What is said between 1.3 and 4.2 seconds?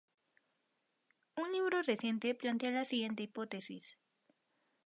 Un libro reciente plantea la siguiente hipótesis.